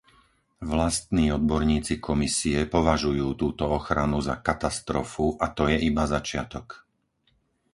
Vlastní 0.73 1.25
odborníci 1.37 1.93
Komisie 2.07 2.59
považujú 2.75 3.27
túto 3.41 3.63
ochranu 3.79 4.17
za 4.27 4.35
katastrofu 4.47 5.27
a 5.43 5.53
to 5.57 5.63
je 5.71 5.77
iba 5.89 6.03
začiatok. 6.15 6.67